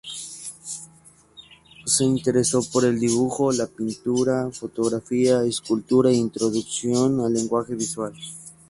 Se 1.85 2.03
interesó 2.03 2.63
por 2.73 2.85
el 2.85 2.99
dibujo, 2.99 3.51
la 3.51 3.67
pintura, 3.67 4.49
fotografía, 4.51 5.43
escultura 5.43 6.09
e 6.09 6.15
introducción 6.15 7.19
al 7.19 7.35
lenguaje 7.35 7.75
visual. 7.75 8.13